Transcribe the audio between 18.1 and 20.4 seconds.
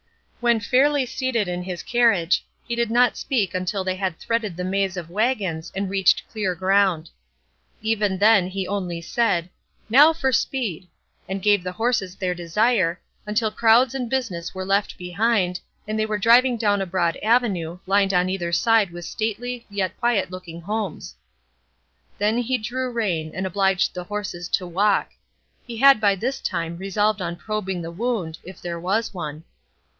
on either side with stately yet quiet